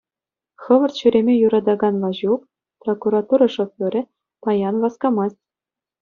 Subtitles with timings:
[0.67, 2.41] Хӑвӑрт ҫӳреме юратакан Ваҫук,
[2.85, 4.01] прокуратура шоферӗ,
[4.47, 5.39] паян васкамасть.